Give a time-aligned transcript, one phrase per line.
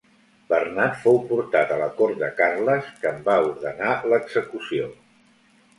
[0.51, 4.91] Bernat fou portat a la cort de Carles, que en va ordenar l'execució.